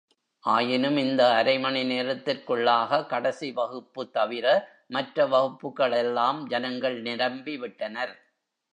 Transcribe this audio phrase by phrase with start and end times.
[0.43, 4.45] ஆயினும் இந்த அரைமணி நேரத்திற்குள்ளாக கடைசி வகுப்பு தவிர,
[4.89, 8.15] மற்ற வகுப்புகளெல்லாம் ஜனங்கள் நிரம்பி விட்டனர்!